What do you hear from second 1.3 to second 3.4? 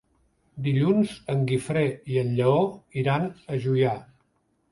en Guifré i en Lleó iran